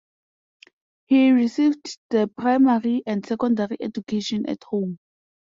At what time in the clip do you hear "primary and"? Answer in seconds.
2.35-3.23